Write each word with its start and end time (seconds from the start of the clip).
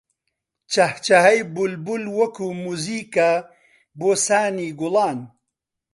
چەهچەهەی 0.73 1.39
بولبول 1.55 2.03
وەکوو 2.17 2.57
مووزیکە 2.61 3.31
بۆ 3.99 4.11
سانی 4.25 4.69
گوڵان 4.79 5.19